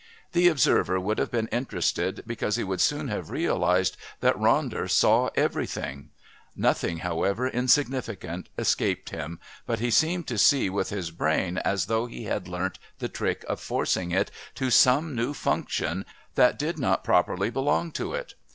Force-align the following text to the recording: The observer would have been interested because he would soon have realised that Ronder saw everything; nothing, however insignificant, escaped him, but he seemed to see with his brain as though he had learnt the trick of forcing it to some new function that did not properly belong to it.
The 0.31 0.47
observer 0.47 0.99
would 0.99 1.19
have 1.19 1.29
been 1.29 1.47
interested 1.49 2.23
because 2.25 2.55
he 2.55 2.63
would 2.63 2.81
soon 2.81 3.09
have 3.09 3.29
realised 3.29 3.97
that 4.19 4.33
Ronder 4.35 4.89
saw 4.89 5.29
everything; 5.35 6.09
nothing, 6.55 6.97
however 7.05 7.47
insignificant, 7.47 8.49
escaped 8.57 9.11
him, 9.11 9.39
but 9.67 9.77
he 9.79 9.91
seemed 9.91 10.25
to 10.25 10.39
see 10.39 10.71
with 10.71 10.89
his 10.89 11.11
brain 11.11 11.59
as 11.59 11.85
though 11.85 12.07
he 12.07 12.23
had 12.23 12.47
learnt 12.47 12.79
the 12.97 13.09
trick 13.09 13.45
of 13.47 13.59
forcing 13.59 14.09
it 14.09 14.31
to 14.55 14.71
some 14.71 15.13
new 15.15 15.35
function 15.35 16.03
that 16.33 16.57
did 16.57 16.79
not 16.79 17.03
properly 17.03 17.51
belong 17.51 17.91
to 17.91 18.15
it. 18.15 18.33